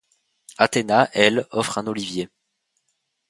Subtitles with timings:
[0.57, 2.27] Athéna, elle, offre un olivier.